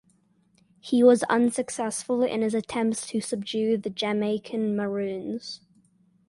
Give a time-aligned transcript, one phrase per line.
[0.79, 5.61] He was unsuccessful in his attempts to subdue the Jamaican Maroons.